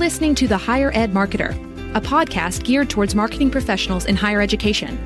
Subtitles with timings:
[0.00, 1.50] listening to The Higher Ed Marketer,
[1.94, 4.98] a podcast geared towards marketing professionals in higher education.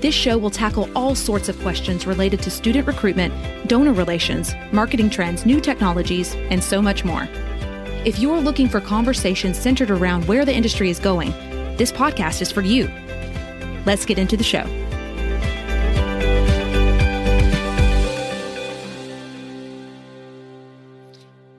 [0.00, 3.32] This show will tackle all sorts of questions related to student recruitment,
[3.68, 7.28] donor relations, marketing trends, new technologies, and so much more.
[8.04, 11.30] If you're looking for conversations centered around where the industry is going,
[11.76, 12.90] this podcast is for you.
[13.86, 14.64] Let's get into the show.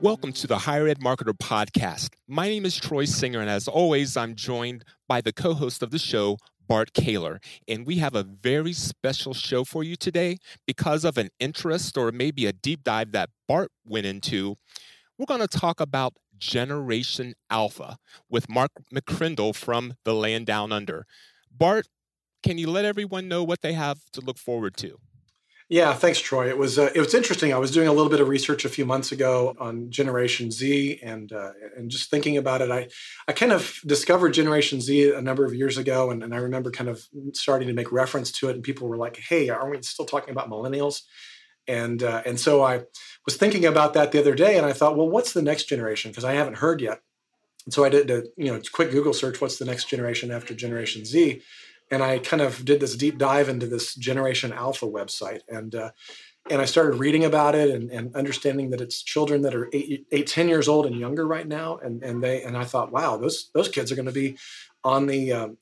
[0.02, 2.14] Welcome to the Higher Ed Marketer Podcast.
[2.26, 5.92] My name is Troy Singer, and as always, I'm joined by the co host of
[5.92, 7.38] the show, Bart Caylor.
[7.68, 12.10] And we have a very special show for you today because of an interest or
[12.10, 14.56] maybe a deep dive that Bart went into.
[15.18, 17.96] We're going to talk about Generation Alpha
[18.28, 21.06] with Mark McCrindle from the Land Down Under.
[21.48, 21.86] Bart,
[22.42, 24.98] can you let everyone know what they have to look forward to?
[25.72, 26.50] Yeah, thanks, Troy.
[26.50, 27.54] It was uh, it was interesting.
[27.54, 31.00] I was doing a little bit of research a few months ago on Generation Z,
[31.02, 32.88] and uh, and just thinking about it, I
[33.26, 36.70] I kind of discovered Generation Z a number of years ago, and, and I remember
[36.70, 39.80] kind of starting to make reference to it, and people were like, "Hey, aren't we
[39.80, 41.04] still talking about millennials?"
[41.66, 42.82] And uh, and so I
[43.24, 46.10] was thinking about that the other day, and I thought, well, what's the next generation?
[46.10, 47.00] Because I haven't heard yet.
[47.64, 49.40] And so I did a you know quick Google search.
[49.40, 51.40] What's the next generation after Generation Z?
[51.92, 55.90] And I kind of did this deep dive into this Generation Alpha website, and uh,
[56.50, 60.06] and I started reading about it and, and understanding that it's children that are eight,
[60.10, 63.18] eight, 10 years old and younger right now, and and they and I thought, wow,
[63.18, 64.38] those those kids are going to be
[64.82, 65.58] on the um,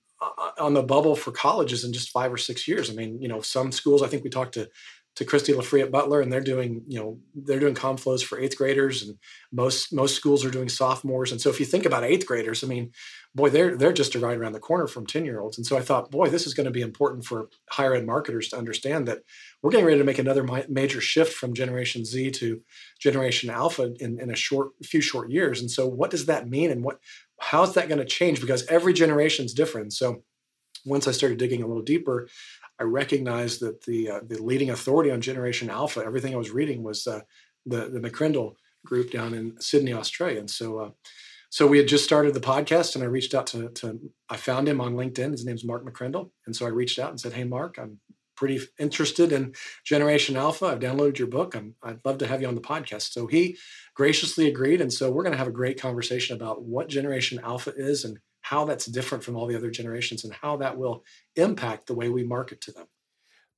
[0.59, 2.91] on the bubble for colleges in just five or six years.
[2.91, 4.01] I mean, you know, some schools.
[4.01, 4.71] I think we talked to
[5.17, 8.57] to Christy LaFree at Butler, and they're doing, you know, they're doing ComFlows for eighth
[8.57, 9.19] graders, and
[9.53, 11.33] most most schools are doing sophomores.
[11.33, 12.93] And so, if you think about eighth graders, I mean,
[13.35, 15.59] boy, they're they're just right around the corner from ten year olds.
[15.59, 18.49] And so, I thought, boy, this is going to be important for higher ed marketers
[18.49, 19.21] to understand that
[19.63, 22.63] we're getting ready to make another major shift from Generation Z to
[22.99, 25.61] Generation Alpha in, in a short few short years.
[25.61, 26.99] And so, what does that mean, and what
[27.41, 28.41] how is that going to change?
[28.41, 29.93] Because every generation is different.
[29.93, 30.23] So
[30.85, 32.29] once I started digging a little deeper,
[32.81, 36.83] I recognized that the uh, the leading authority on Generation Alpha, everything I was reading
[36.83, 37.21] was uh,
[37.67, 38.55] the the McCrindle
[38.87, 40.41] group down in Sydney, Australia.
[40.41, 40.91] And so, uh,
[41.51, 44.67] so we had just started the podcast, and I reached out to, to I found
[44.67, 45.33] him on LinkedIn.
[45.33, 48.01] His name's Mark McCrindle, and so I reached out and said, "Hey, Mark, I'm
[48.35, 49.53] pretty interested in
[49.85, 50.65] Generation Alpha.
[50.65, 51.55] I've downloaded your book.
[51.55, 53.59] i would love to have you on the podcast." So he
[53.95, 57.75] graciously agreed, and so we're going to have a great conversation about what Generation Alpha
[57.77, 58.19] is and
[58.51, 61.05] how that's different from all the other generations and how that will
[61.37, 62.87] impact the way we market to them.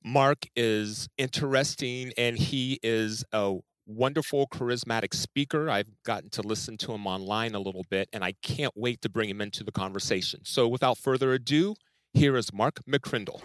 [0.05, 3.55] Mark is interesting and he is a
[3.87, 5.67] wonderful, charismatic speaker.
[5.67, 9.09] I've gotten to listen to him online a little bit and I can't wait to
[9.09, 10.41] bring him into the conversation.
[10.43, 11.73] So without further ado,
[12.13, 13.41] here is Mark McCrindle.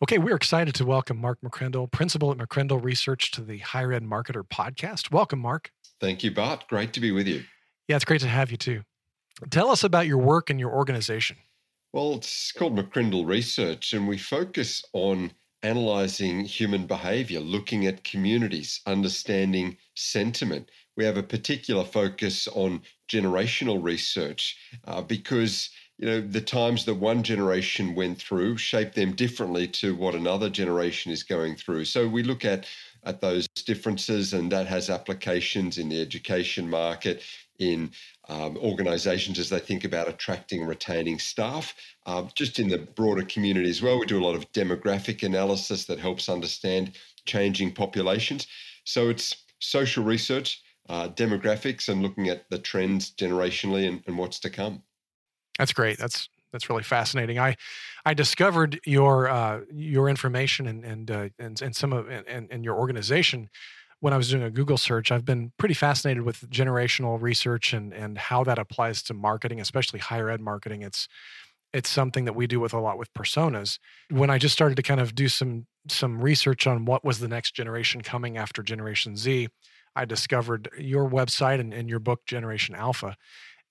[0.00, 4.04] Okay, we're excited to welcome Mark McCrindle, principal at McCrindle Research, to the Higher Ed
[4.04, 5.10] Marketer podcast.
[5.10, 5.72] Welcome, Mark.
[6.00, 6.66] Thank you, Bart.
[6.68, 7.42] Great to be with you.
[7.88, 8.82] Yeah, it's great to have you too.
[9.50, 11.38] Tell us about your work and your organization.
[11.92, 15.32] Well, it's called McCrindle Research, and we focus on
[15.62, 20.70] analyzing human behavior, looking at communities, understanding sentiment.
[20.96, 26.94] We have a particular focus on generational research uh, because you know the times that
[26.94, 31.86] one generation went through shape them differently to what another generation is going through.
[31.86, 32.66] So we look at
[33.04, 37.22] at those differences, and that has applications in the education market,
[37.58, 37.90] in
[38.28, 41.74] um, organizations as they think about attracting and retaining staff.
[42.06, 45.84] Uh, just in the broader community as well, we do a lot of demographic analysis
[45.86, 46.92] that helps understand
[47.24, 48.46] changing populations.
[48.84, 54.40] So it's social research, uh, demographics, and looking at the trends generationally and, and what's
[54.40, 54.82] to come.
[55.58, 55.98] That's great.
[55.98, 57.38] That's that's really fascinating.
[57.38, 57.56] I
[58.04, 62.64] I discovered your uh, your information and and uh, and, and some of and, and
[62.64, 63.50] your organization
[64.00, 67.92] when I was doing a Google search, I've been pretty fascinated with generational research and
[67.92, 70.82] and how that applies to marketing, especially higher ed marketing.
[70.82, 71.08] It's
[71.72, 73.78] it's something that we do with a lot with personas.
[74.10, 77.28] When I just started to kind of do some some research on what was the
[77.28, 79.48] next generation coming after Generation Z,
[79.96, 83.16] I discovered your website and, and your book Generation Alpha,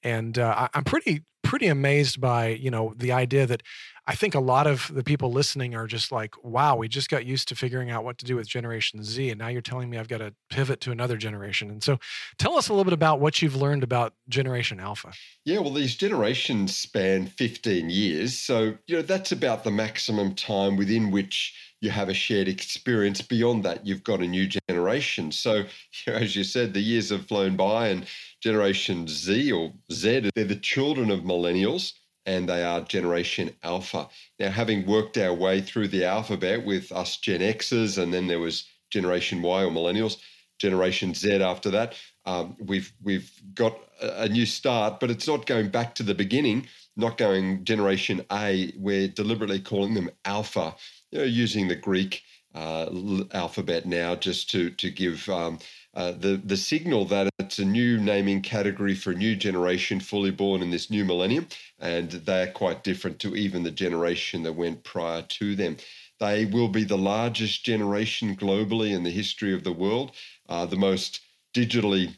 [0.03, 3.63] and uh, I, I'm pretty pretty amazed by you know the idea that
[4.09, 7.25] I think a lot of the people listening are just like, wow, we just got
[7.25, 9.29] used to figuring out what to do with Generation Z.
[9.29, 11.69] And now you're telling me I've got to pivot to another generation.
[11.69, 11.99] And so
[12.37, 15.11] tell us a little bit about what you've learned about Generation Alpha.
[15.43, 18.39] Yeah, well, these generations span 15 years.
[18.39, 23.21] So, you know, that's about the maximum time within which you have a shared experience.
[23.21, 25.33] Beyond that, you've got a new generation.
[25.33, 25.65] So, you
[26.07, 28.05] know, as you said, the years have flown by, and
[28.41, 31.91] Generation Z or Z, they're the children of millennials
[32.27, 34.09] and they are Generation Alpha.
[34.39, 38.41] Now, having worked our way through the alphabet with us Gen Xers, and then there
[38.41, 40.17] was Generation Y or Millennials,
[40.59, 41.95] Generation Z after that.
[42.25, 46.67] Um, we've we've got a, new start, but it's not going back to the beginning.
[46.97, 48.73] Not going Generation A.
[48.77, 50.75] We're deliberately calling them Alpha,
[51.11, 52.89] you know, using the Greek uh,
[53.33, 55.59] alphabet now just to to give um,
[55.97, 60.29] uh, the the signal that it's a new naming category for a new generation fully
[60.29, 61.47] born in this new millennium,
[61.79, 65.75] and they're quite different to even the generation that went prior to them.
[66.19, 70.11] They will be the largest generation globally in the history of the world,
[70.47, 71.21] uh, the most
[71.55, 72.15] digitally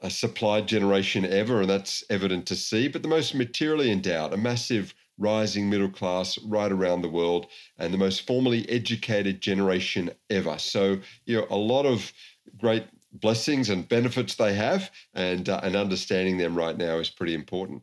[0.00, 4.36] uh, supplied generation ever, and that's evident to see, but the most materially endowed, a
[4.36, 7.46] massive rising middle class right around the world,
[7.78, 10.58] and the most formally educated generation ever.
[10.58, 12.12] So, you know, a lot of
[12.58, 12.84] great
[13.20, 17.82] blessings and benefits they have, and uh, and understanding them right now is pretty important.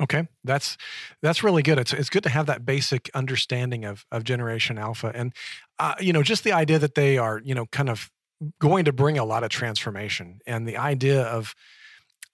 [0.00, 0.76] Okay, that's
[1.22, 1.78] that's really good.
[1.78, 5.32] It's it's good to have that basic understanding of of Generation Alpha, and
[5.78, 8.10] uh, you know, just the idea that they are you know kind of
[8.58, 11.54] going to bring a lot of transformation, and the idea of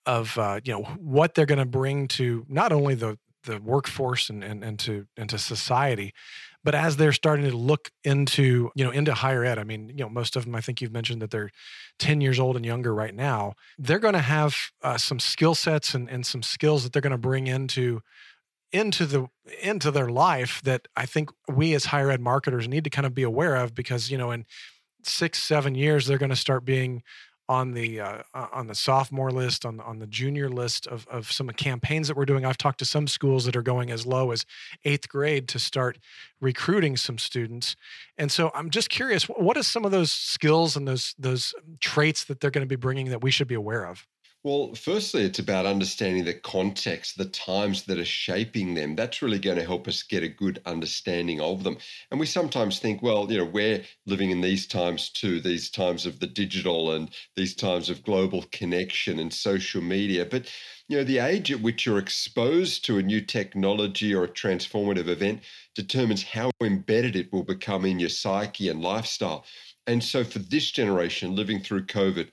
[0.06, 4.30] of uh, you know what they're going to bring to not only the the workforce
[4.30, 6.12] and, and, and to and to society.
[6.62, 9.96] But as they're starting to look into you know into higher ed i mean you
[10.04, 11.50] know most of them i think you've mentioned that they're
[11.98, 15.94] 10 years old and younger right now they're going to have uh, some skill sets
[15.94, 18.02] and, and some skills that they're going to bring into
[18.72, 19.26] into the
[19.62, 23.14] into their life that i think we as higher ed marketers need to kind of
[23.14, 24.44] be aware of because you know in
[25.02, 27.02] six seven years they're going to start being
[27.50, 31.50] on the uh, on the sophomore list, on on the junior list of of some
[31.50, 32.46] campaigns that we're doing.
[32.46, 34.46] I've talked to some schools that are going as low as
[34.84, 35.98] eighth grade to start
[36.40, 37.74] recruiting some students,
[38.16, 42.22] and so I'm just curious, what are some of those skills and those those traits
[42.26, 44.06] that they're going to be bringing that we should be aware of?
[44.42, 48.96] Well, firstly, it's about understanding the context, the times that are shaping them.
[48.96, 51.76] That's really going to help us get a good understanding of them.
[52.10, 56.06] And we sometimes think, well, you know, we're living in these times too, these times
[56.06, 60.24] of the digital and these times of global connection and social media.
[60.24, 60.50] But,
[60.88, 65.08] you know, the age at which you're exposed to a new technology or a transformative
[65.08, 65.42] event
[65.74, 69.44] determines how embedded it will become in your psyche and lifestyle.
[69.86, 72.30] And so for this generation living through COVID,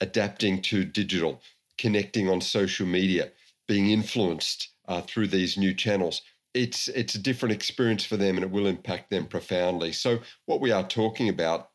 [0.00, 1.42] adapting to digital,
[1.76, 3.30] connecting on social media,
[3.66, 6.22] being influenced uh, through these new channels.
[6.54, 9.92] It's it's a different experience for them, and it will impact them profoundly.
[9.92, 11.70] So, what we are talking about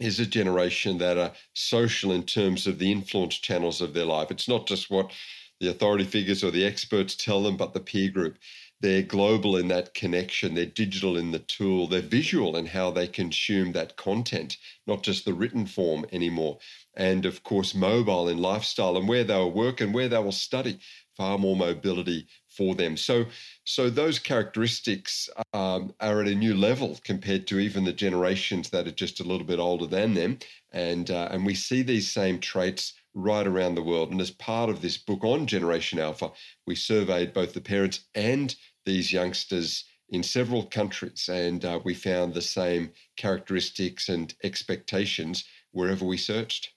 [0.00, 4.30] is a generation that are social in terms of the influence channels of their life.
[4.30, 5.12] It's not just what
[5.60, 8.38] the authority figures or the experts tell them, but the peer group.
[8.82, 13.06] They're global in that connection, they're digital in the tool, they're visual in how they
[13.06, 14.56] consume that content,
[14.88, 16.58] not just the written form anymore.
[16.96, 20.32] And of course mobile in lifestyle and where they will work and where they will
[20.32, 20.80] study
[21.16, 22.96] far more mobility for them.
[22.96, 23.26] So
[23.64, 28.88] so those characteristics um, are at a new level compared to even the generations that
[28.88, 30.38] are just a little bit older than them.
[30.72, 34.10] And uh, and we see these same traits right around the world.
[34.10, 36.30] And as part of this book on generation alpha
[36.66, 38.54] we surveyed both the parents and
[38.84, 41.28] these youngsters in several countries.
[41.30, 46.70] And uh, we found the same characteristics and expectations wherever we searched.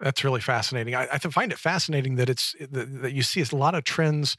[0.00, 0.96] That's really fascinating.
[0.96, 4.36] I, I find it fascinating that it's that, that you see a lot of trends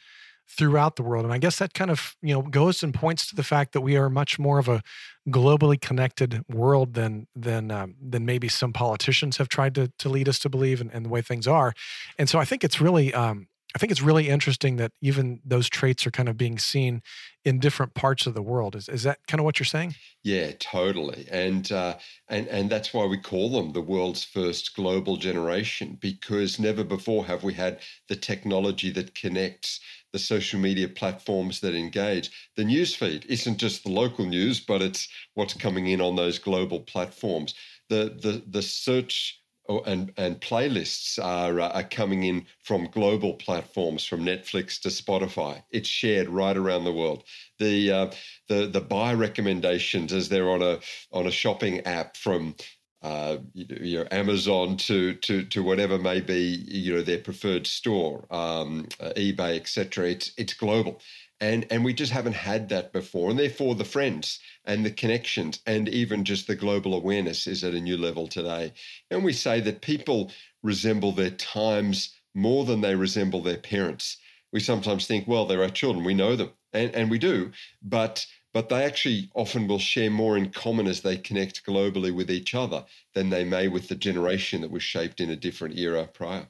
[0.49, 3.35] throughout the world, and I guess that kind of you know goes and points to
[3.35, 4.81] the fact that we are much more of a
[5.29, 10.29] globally connected world than than um, than maybe some politicians have tried to to lead
[10.29, 11.73] us to believe, and, and the way things are.
[12.17, 15.67] And so I think it's really um, I think it's really interesting that even those
[15.67, 17.01] traits are kind of being seen
[17.43, 18.75] in different parts of the world.
[18.75, 19.95] Is, is that kind of what you're saying?
[20.23, 21.27] Yeah, totally.
[21.29, 21.97] And uh,
[22.29, 27.25] and and that's why we call them the world's first global generation because never before
[27.25, 29.81] have we had the technology that connects
[30.13, 32.31] the social media platforms that engage.
[32.55, 36.79] The newsfeed isn't just the local news, but it's what's coming in on those global
[36.79, 37.53] platforms.
[37.89, 43.35] The the the search Oh, and and playlists are uh, are coming in from global
[43.35, 45.63] platforms, from Netflix to Spotify.
[45.71, 47.23] It's shared right around the world.
[47.59, 48.11] The uh,
[48.49, 50.79] the the buy recommendations as they're on a
[51.13, 52.55] on a shopping app from
[53.03, 58.25] uh, you know Amazon to to to whatever may be you know their preferred store,
[58.31, 60.09] um, uh, eBay, etc.
[60.09, 60.99] It's it's global,
[61.43, 65.59] and and we just haven't had that before, and therefore the friends and the connections
[65.65, 68.71] and even just the global awareness is at a new level today.
[69.11, 70.31] And we say that people
[70.63, 74.17] resemble their times more than they resemble their parents.
[74.53, 78.25] We sometimes think, well, they're our children, we know them, and, and we do, but
[78.53, 82.55] but they actually often will share more in common as they connect globally with each
[82.55, 82.85] other
[83.15, 86.47] than they may with the generation that was shaped in a different era prior.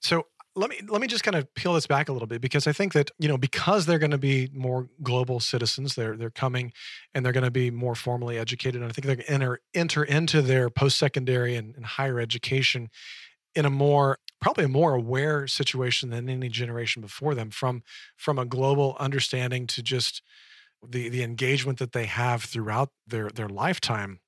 [0.00, 0.26] So
[0.58, 2.72] let me let me just kind of peel this back a little bit because I
[2.72, 6.72] think that you know because they're going to be more global citizens, they're they're coming
[7.14, 9.60] and they're going to be more formally educated, and I think they're going to enter
[9.72, 12.90] enter into their post secondary and, and higher education
[13.54, 17.82] in a more probably a more aware situation than any generation before them from
[18.16, 20.22] from a global understanding to just
[20.86, 24.20] the the engagement that they have throughout their their lifetime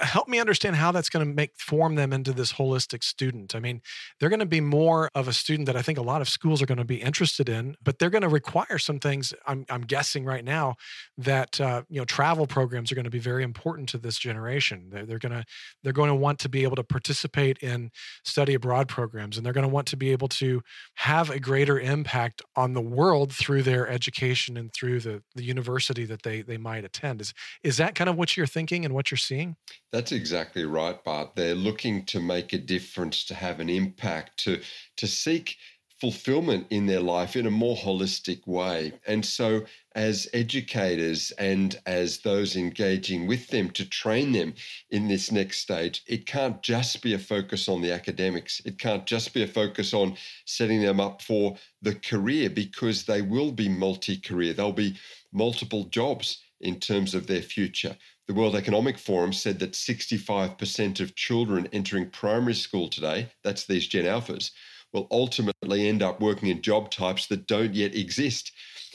[0.00, 3.54] help me understand how that's going to make form them into this holistic student.
[3.54, 3.80] I mean,
[4.18, 6.62] they're going to be more of a student that I think a lot of schools
[6.62, 9.32] are going to be interested in, but they're going to require some things.
[9.46, 10.76] I'm, I'm guessing right now
[11.18, 14.88] that uh, you know travel programs are going to be very important to this generation.
[14.90, 15.44] They're, they're going to
[15.82, 17.90] they're going to want to be able to participate in
[18.24, 20.62] study abroad programs, and they're going to want to be able to
[20.94, 26.04] have a greater impact on the world through their education and through the the university
[26.04, 27.20] that they they might attend.
[27.20, 29.56] Is is that kind of what you're thinking and what you're seeing?
[29.92, 31.36] That's exactly right, Bart.
[31.36, 34.60] They're looking to make a difference, to have an impact, to
[34.96, 35.58] to seek
[36.00, 38.92] fulfillment in their life in a more holistic way.
[39.06, 44.54] And so, as educators and as those engaging with them to train them
[44.90, 48.60] in this next stage, it can't just be a focus on the academics.
[48.64, 53.22] It can't just be a focus on setting them up for the career because they
[53.22, 54.96] will be multi career, there'll be
[55.32, 57.96] multiple jobs in terms of their future.
[58.32, 63.86] The World Economic Forum said that 65% of children entering primary school today, that's these
[63.86, 64.52] Gen Alphas,
[64.90, 68.52] will ultimately end up working in job types that don't yet exist.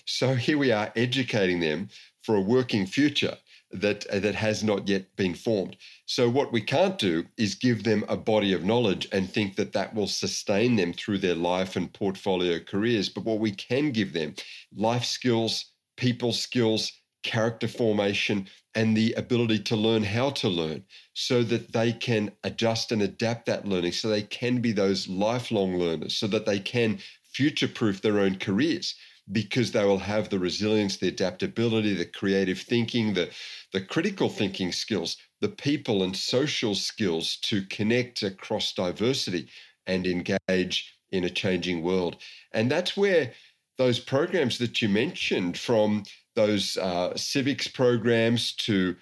[0.08, 1.90] So here we are educating them
[2.24, 3.38] for a working future
[3.70, 5.78] that uh, that has not yet been formed.
[6.08, 9.74] So what we can't do is give them a body of knowledge and think that
[9.74, 13.08] that will sustain them through their life and portfolio careers.
[13.08, 14.34] But what we can give them
[14.76, 16.92] life skills, people skills,
[17.22, 20.84] character formation, and the ability to learn how to learn
[21.16, 25.80] so that they can adjust and adapt that learning so they can be those lifelong
[25.80, 27.00] learners, so that they can
[27.34, 28.94] future proof their own careers
[29.32, 33.32] because they will have the resilience, the adaptability, the creative thinking, the,
[33.74, 39.50] the critical thinking skills, the people and social skills to connect across diversity
[39.88, 42.18] and engage in a changing world.
[42.52, 43.34] And that's where
[43.80, 46.04] those programs that you mentioned from
[46.38, 48.96] those uh, civics programs to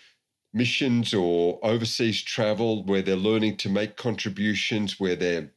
[0.53, 5.51] missions or overseas travel where they're learning to make contributions, where they're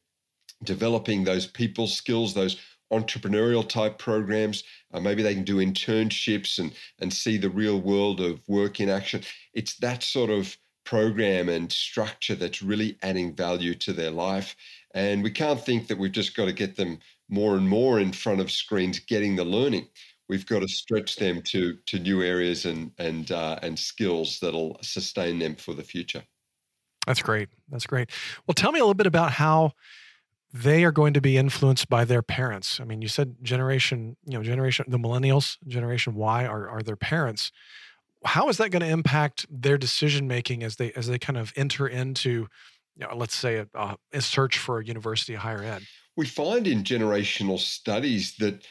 [0.64, 2.60] developing those people skills, those
[2.92, 4.64] entrepreneurial type programs.
[4.92, 8.90] Uh, maybe they can do internships and, and see the real world of work in
[8.90, 9.22] action.
[9.54, 14.56] It's that sort of program and structure that's really adding value to their life.
[14.94, 18.12] And we can't think that we've just got to get them more and more in
[18.12, 19.86] front of screens getting the learning
[20.28, 24.78] we've got to stretch them to to new areas and and uh, and skills that'll
[24.82, 26.22] sustain them for the future.
[27.06, 27.48] That's great.
[27.70, 28.10] That's great.
[28.46, 29.72] Well, tell me a little bit about how
[30.52, 32.80] they are going to be influenced by their parents.
[32.80, 36.96] I mean, you said generation, you know, generation the millennials, generation Y are are their
[36.96, 37.50] parents.
[38.24, 41.52] How is that going to impact their decision making as they as they kind of
[41.56, 42.48] enter into,
[42.96, 45.82] you know, let's say a, a search for a university higher ed?
[46.16, 48.66] We find in generational studies that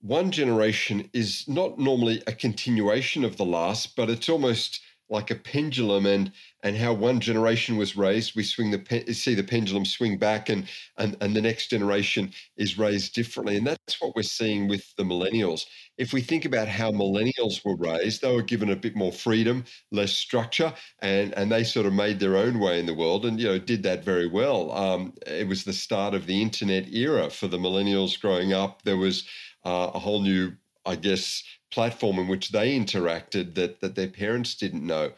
[0.00, 5.34] one generation is not normally a continuation of the last, but it's almost like a
[5.34, 8.34] pendulum and and how one generation was raised.
[8.36, 12.78] We swing the see the pendulum swing back and and and the next generation is
[12.78, 13.56] raised differently.
[13.56, 15.66] And that's what we're seeing with the millennials.
[15.96, 19.64] If we think about how millennials were raised they were given a bit more freedom
[19.90, 23.40] less structure and and they sort of made their own way in the world and
[23.40, 24.72] you know did that very well.
[24.72, 28.82] Um, it was the start of the internet era for the millennials growing up.
[28.82, 29.26] There was
[29.64, 30.52] uh, a whole new,
[30.86, 35.12] I guess, platform in which they interacted that that their parents didn't know.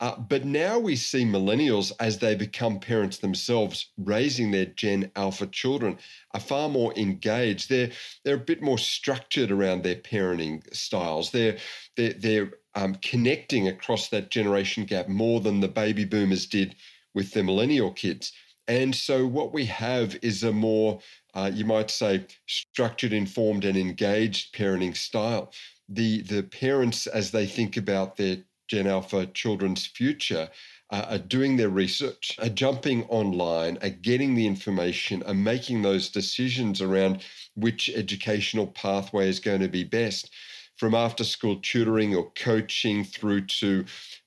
[0.00, 5.46] Uh, but now we see millennials as they become parents themselves, raising their Gen Alpha
[5.46, 5.96] children,
[6.34, 7.68] are far more engaged.
[7.68, 7.92] They're
[8.24, 11.30] they're a bit more structured around their parenting styles.
[11.30, 11.58] They're
[11.96, 16.74] they're, they're um, connecting across that generation gap more than the baby boomers did
[17.14, 18.32] with the millennial kids.
[18.68, 21.00] And so what we have is a more
[21.34, 25.52] uh, you might say, structured, informed, and engaged parenting style.
[25.88, 30.48] The, the parents, as they think about their Gen Alpha children's future,
[30.90, 36.10] uh, are doing their research, are jumping online, are getting the information, are making those
[36.10, 37.24] decisions around
[37.54, 40.30] which educational pathway is going to be best.
[40.76, 43.84] From after school tutoring or coaching through to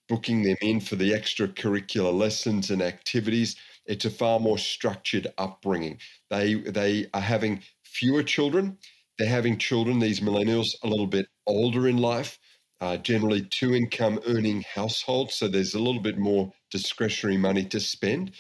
[0.08, 6.00] booking them in for the extracurricular lessons and activities it's a far more structured upbringing.
[6.30, 8.78] They they are having fewer children.
[9.18, 10.00] They're having children.
[10.00, 12.40] These millennials a little bit older in life.
[12.82, 15.36] Uh, generally, two income earning households.
[15.36, 18.32] So there's a little bit more discretionary money to spend,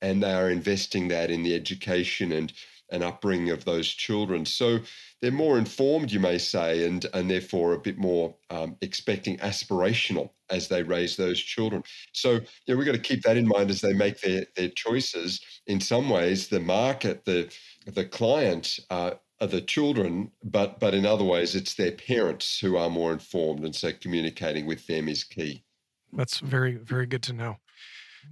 [0.00, 2.52] and they are investing that in the education and
[2.90, 4.44] and upbringing of those children.
[4.44, 4.80] So
[5.20, 10.30] they're more informed, you may say, and and therefore a bit more um, expecting aspirational
[10.50, 11.82] as they raise those children.
[12.12, 15.40] So yeah, we've got to keep that in mind as they make their their choices.
[15.66, 17.52] In some ways, the market, the
[17.86, 18.78] the client.
[18.90, 23.10] Uh, are the children, but but in other ways, it's their parents who are more
[23.12, 25.64] informed, and so communicating with them is key.
[26.12, 27.56] That's very very good to know.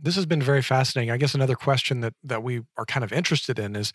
[0.03, 1.11] This has been very fascinating.
[1.11, 3.93] I guess another question that that we are kind of interested in is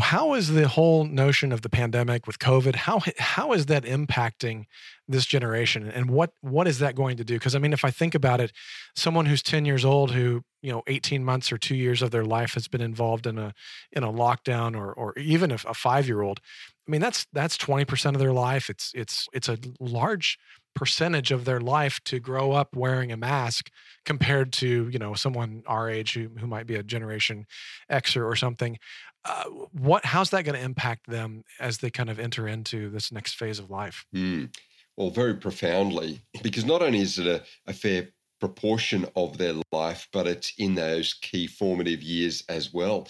[0.00, 2.74] how is the whole notion of the pandemic with COVID?
[2.74, 4.64] How how is that impacting
[5.06, 7.34] this generation, and what what is that going to do?
[7.34, 8.52] Because I mean, if I think about it,
[8.96, 12.24] someone who's ten years old, who you know, eighteen months or two years of their
[12.24, 13.54] life has been involved in a
[13.92, 16.40] in a lockdown, or or even a five year old,
[16.86, 18.68] I mean, that's that's twenty percent of their life.
[18.68, 20.38] It's it's it's a large
[20.74, 23.68] percentage of their life to grow up wearing a mask
[24.04, 27.46] compared to you know someone our age who, who might be a generation
[27.90, 28.78] xer or something
[29.24, 33.12] uh, what how's that going to impact them as they kind of enter into this
[33.12, 34.52] next phase of life mm.
[34.96, 38.08] well very profoundly because not only is it a, a fair
[38.40, 43.06] proportion of their life but it's in those key formative years as well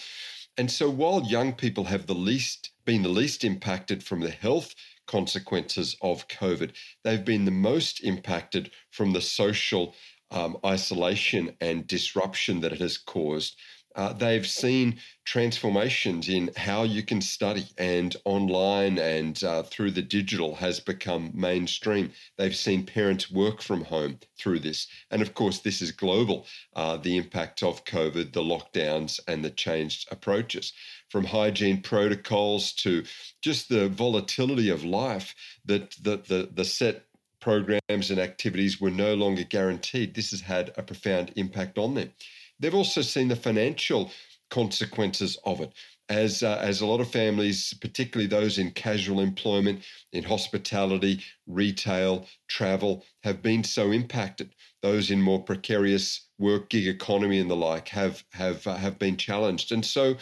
[0.57, 4.73] and so while young people have the least been the least impacted from the health
[5.09, 6.71] consequences of COVID.
[7.03, 9.95] They've been the most impacted from the social
[10.29, 13.57] um, isolation and disruption that it has caused.
[13.95, 20.01] Uh, they've seen transformations in how you can study, and online and uh, through the
[20.01, 22.11] digital has become mainstream.
[22.37, 24.87] They've seen parents work from home through this.
[25.11, 29.49] And of course, this is global uh, the impact of COVID, the lockdowns, and the
[29.49, 30.73] changed approaches
[31.09, 33.03] from hygiene protocols to
[33.41, 35.33] just the volatility of life
[35.65, 37.05] that the, the, the set
[37.39, 40.13] programs and activities were no longer guaranteed.
[40.13, 42.11] This has had a profound impact on them.
[42.59, 44.11] They've also seen the financial
[44.49, 45.71] consequences of it.
[46.09, 52.27] As, uh, as a lot of families, particularly those in casual employment, in hospitality, retail,
[52.47, 54.55] travel, have been so impacted.
[54.81, 59.17] Those in more precarious work, gig economy, and the like have have uh, have been
[59.17, 59.71] challenged.
[59.71, 60.15] And so,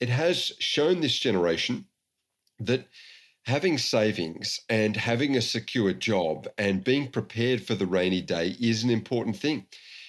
[0.00, 1.86] it has shown this generation
[2.58, 2.88] that
[3.44, 8.82] having savings and having a secure job and being prepared for the rainy day is
[8.82, 9.66] an important thing.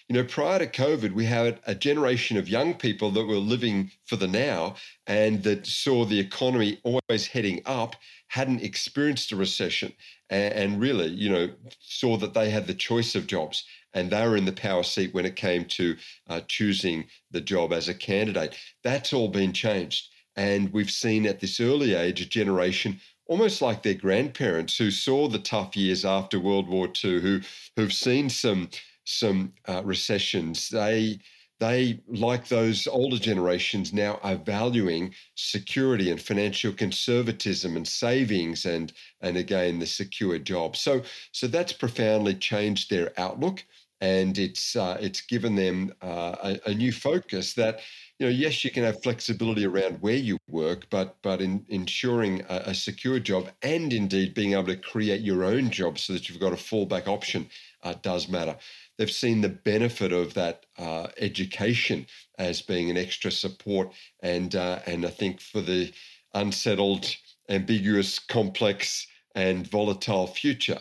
[0.08, 3.90] You know, prior to COVID, we had a generation of young people that were living
[4.06, 4.76] for the now
[5.08, 7.96] and that saw the economy always heading up,
[8.28, 9.94] hadn't experienced a recession,
[10.30, 13.64] and, and really, you know, saw that they had the choice of jobs
[13.96, 15.96] and they were in the power seat when it came to
[16.28, 18.56] uh, choosing the job as a candidate.
[18.84, 20.10] That's all been changed.
[20.36, 25.28] And we've seen at this early age a generation almost like their grandparents who saw
[25.28, 27.42] the tough years after World War II, who
[27.76, 28.70] who've seen some
[29.06, 30.70] some uh, recessions.
[30.70, 31.20] They
[31.60, 38.92] they, like those older generations, now are valuing security and financial conservatism and savings and
[39.22, 40.76] and again the secure job.
[40.76, 43.64] So so that's profoundly changed their outlook
[44.02, 47.80] and it's uh, it's given them uh, a, a, new focus that
[48.20, 52.42] you know yes you can have flexibility around where you work but but in ensuring
[52.50, 56.28] a, a, secure job and indeed being able to create your own job so that
[56.28, 57.48] you've got a fallback option
[57.84, 58.56] uh, does matter
[58.98, 62.06] they've seen the benefit of that uh, education
[62.38, 65.92] as being an extra support and uh, and I think for the
[66.34, 67.16] unsettled
[67.50, 70.80] ambiguous complex and volatile future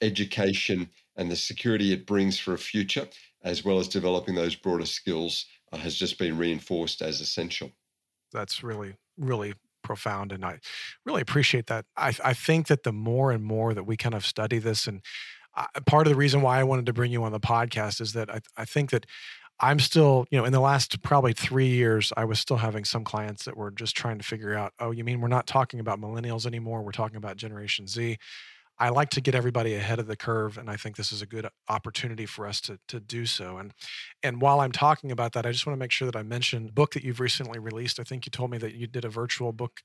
[0.00, 3.08] education and the security it brings for a future,
[3.42, 7.72] as well as developing those broader skills, uh, has just been reinforced as essential.
[8.32, 10.32] That's really, really profound.
[10.32, 10.60] And I
[11.04, 11.86] really appreciate that.
[11.96, 15.02] I, I think that the more and more that we kind of study this, and
[15.58, 18.12] I, part of the reason why I wanted to bring you on the podcast is
[18.12, 19.06] that I, I think that
[19.60, 23.02] I'm still, you know, in the last probably three years, I was still having some
[23.02, 26.00] clients that were just trying to figure out, oh, you mean we're not talking about
[26.00, 26.82] millennials anymore?
[26.82, 28.18] We're talking about Generation Z.
[28.80, 31.26] I like to get everybody ahead of the curve, and I think this is a
[31.26, 33.58] good opportunity for us to to do so.
[33.58, 33.72] And
[34.22, 36.68] and while I'm talking about that, I just want to make sure that I mention
[36.68, 37.98] book that you've recently released.
[37.98, 39.80] I think you told me that you did a virtual book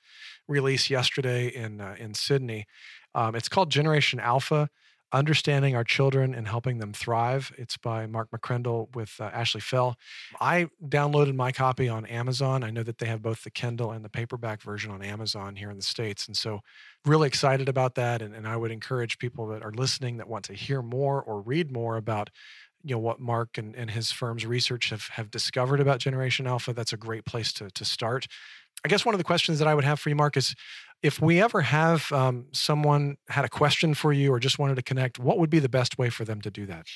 [0.47, 2.67] release yesterday in uh, in Sydney.
[3.15, 4.69] Um, it's called Generation Alpha.
[5.13, 7.53] Understanding Our Children and Helping Them Thrive.
[7.57, 9.95] It's by Mark McCrindle with uh, Ashley Fell.
[10.41, 12.63] I downloaded my copy on Amazon.
[12.63, 15.69] I know that they have both the Kindle and the paperback version on Amazon here
[15.69, 16.25] in the States.
[16.25, 16.61] And so,
[17.05, 18.21] really excited about that.
[18.21, 21.41] And, and I would encourage people that are listening that want to hear more or
[21.41, 22.29] read more about
[22.83, 26.73] you know what Mark and, and his firm's research have, have discovered about Generation Alpha,
[26.73, 28.27] that's a great place to, to start.
[28.83, 30.53] I guess one of the questions that I would have for you, Mark, is
[31.03, 34.81] if we ever have um, someone had a question for you or just wanted to
[34.81, 36.87] connect, what would be the best way for them to do that?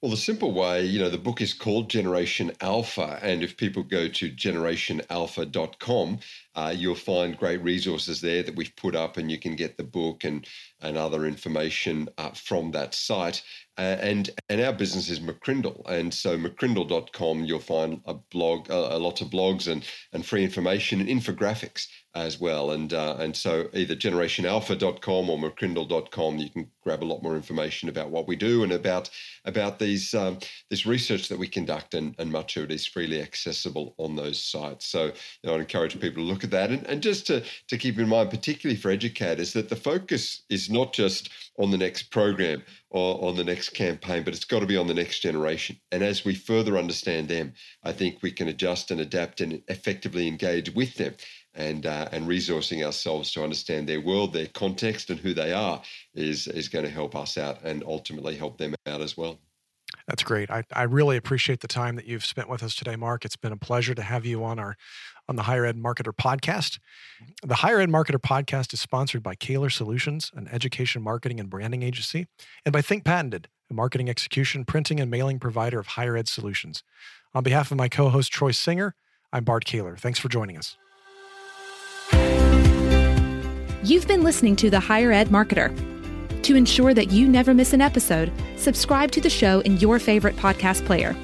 [0.00, 3.18] Well, the simple way, you know, the book is called Generation Alpha.
[3.22, 6.18] And if people go to generationalpha.com,
[6.56, 9.84] uh, you'll find great resources there that we've put up, and you can get the
[9.84, 10.46] book and
[10.80, 13.42] and other information uh, from that site.
[13.78, 18.96] Uh, and and our business is McCrindle, and so McCrindle.com you'll find a blog, a
[18.98, 22.70] lot of blogs and and free information and infographics as well.
[22.70, 27.88] And uh, and so either generationalpha.com or McCrindle.com, you can grab a lot more information
[27.88, 29.10] about what we do and about
[29.44, 30.38] about these um,
[30.70, 34.42] this research that we conduct, and, and much of it is freely accessible on those
[34.42, 34.86] sites.
[34.86, 35.12] So you
[35.44, 38.08] know, I'd encourage people to look at that, and, and just to to keep in
[38.08, 43.22] mind, particularly for educators, that the focus is not just on the next program or
[43.24, 45.78] on the next campaign, but it's got to be on the next generation.
[45.92, 47.52] And as we further understand them,
[47.84, 51.14] I think we can adjust and adapt and effectively engage with them
[51.54, 55.82] and uh, and resourcing ourselves to understand their world, their context, and who they are
[56.14, 59.38] is is going to help us out and ultimately help them out as well.
[60.06, 60.50] That's great.
[60.50, 63.24] I, I really appreciate the time that you've spent with us today, Mark.
[63.24, 64.76] It's been a pleasure to have you on our
[65.28, 66.78] on the Higher Ed Marketer podcast.
[67.42, 71.82] The Higher Ed Marketer podcast is sponsored by Caylor Solutions, an education marketing and branding
[71.82, 72.28] agency,
[72.64, 76.84] and by Think Patented, a marketing execution, printing, and mailing provider of higher ed solutions.
[77.34, 78.94] On behalf of my co-host Troy Singer,
[79.32, 79.96] I'm Bart Caylor.
[79.96, 80.76] Thanks for joining us.
[83.82, 85.95] You've been listening to The Higher Ed Marketer.
[86.46, 90.36] To ensure that you never miss an episode, subscribe to the show in your favorite
[90.36, 91.16] podcast player.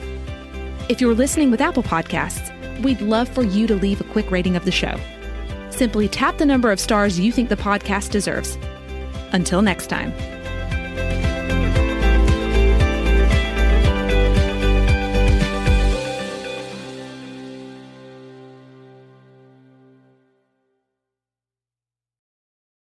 [0.88, 2.50] If you're listening with Apple Podcasts,
[2.82, 4.98] we'd love for you to leave a quick rating of the show.
[5.70, 8.58] Simply tap the number of stars you think the podcast deserves.
[9.30, 10.12] Until next time.